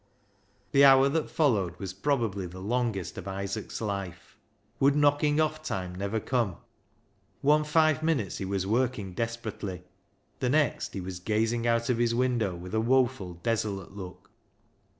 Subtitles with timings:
[0.71, 4.35] The hour that followed was probably the longest of Isaac's life.
[4.79, 6.55] Would" knocking off" time never come?
[7.41, 9.83] One five minutes he was ISAAC'S FIDDLE 295 working desperately;
[10.39, 14.31] the next he was gazing out of his window with a woeful, desolate look.